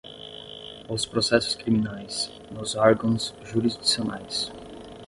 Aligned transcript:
os 0.89 1.05
processos 1.05 1.53
criminais, 1.53 2.31
nos 2.49 2.73
órgãos 2.75 3.35
jurisdicionais 3.43 4.51